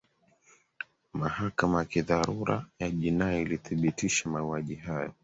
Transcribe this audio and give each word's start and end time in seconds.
mahakama 1.13 1.79
ya 1.79 1.85
kidharura 1.85 2.65
ya 2.79 2.89
jinai 2.91 3.41
ilithibitisha 3.41 4.29
mauaji 4.29 4.75
hayo 4.75 5.13